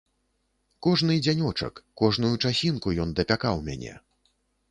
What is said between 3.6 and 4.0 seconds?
мяне.